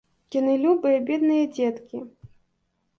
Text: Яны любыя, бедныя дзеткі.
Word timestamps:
Яны 0.35 0.53
любыя, 0.63 0.97
бедныя 1.11 1.45
дзеткі. 1.55 2.05